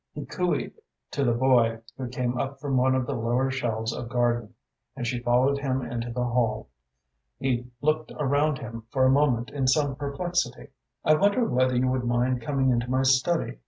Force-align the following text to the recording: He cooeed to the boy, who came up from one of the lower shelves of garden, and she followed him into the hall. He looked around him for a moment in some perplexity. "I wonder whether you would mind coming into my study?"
He 0.15 0.25
cooeed 0.25 0.73
to 1.11 1.23
the 1.23 1.31
boy, 1.33 1.79
who 1.95 2.07
came 2.07 2.35
up 2.35 2.59
from 2.59 2.75
one 2.75 2.95
of 2.95 3.05
the 3.05 3.13
lower 3.13 3.51
shelves 3.51 3.93
of 3.93 4.09
garden, 4.09 4.55
and 4.95 5.05
she 5.05 5.19
followed 5.21 5.59
him 5.59 5.83
into 5.83 6.09
the 6.09 6.23
hall. 6.25 6.69
He 7.37 7.67
looked 7.81 8.11
around 8.17 8.57
him 8.57 8.85
for 8.89 9.05
a 9.05 9.11
moment 9.11 9.51
in 9.51 9.67
some 9.67 9.95
perplexity. 9.95 10.69
"I 11.05 11.13
wonder 11.13 11.45
whether 11.45 11.75
you 11.75 11.87
would 11.89 12.05
mind 12.05 12.41
coming 12.41 12.71
into 12.71 12.89
my 12.89 13.03
study?" 13.03 13.59